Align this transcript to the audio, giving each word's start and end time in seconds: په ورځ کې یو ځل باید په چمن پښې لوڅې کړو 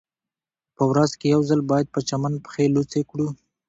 په 0.75 0.83
ورځ 0.89 1.11
کې 1.19 1.27
یو 1.33 1.41
ځل 1.49 1.61
باید 1.71 1.87
په 1.93 1.99
چمن 2.09 2.33
پښې 2.45 2.65
لوڅې 2.75 3.01
کړو 3.09 3.27